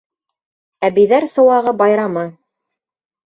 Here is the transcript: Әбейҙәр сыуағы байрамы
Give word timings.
Әбейҙәр 0.87 1.27
сыуағы 1.35 1.75
байрамы 1.83 2.23